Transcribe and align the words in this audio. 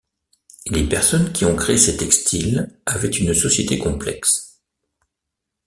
Les 0.65 0.83
personnes 0.83 1.31
qui 1.31 1.45
ont 1.45 1.55
créé 1.55 1.77
ces 1.77 1.95
textiles 1.95 2.75
avaient 2.87 3.07
une 3.07 3.35
société 3.35 3.77
complexe. 3.77 4.59